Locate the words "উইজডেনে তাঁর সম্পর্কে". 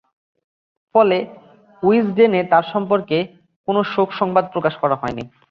1.83-3.17